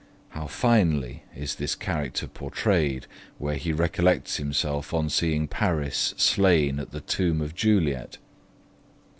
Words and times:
How 0.29 0.47
finely 0.47 1.21
is 1.35 1.53
this 1.53 1.75
character 1.75 2.25
portrayed 2.25 3.05
where 3.37 3.53
he 3.57 3.71
recollects 3.71 4.37
himself 4.37 4.95
on 4.95 5.11
seeing 5.11 5.47
Paris 5.47 6.15
slain 6.17 6.79
at 6.79 6.89
the 6.89 7.01
tomb 7.01 7.39
of 7.39 7.53
Juliet! 7.53 8.17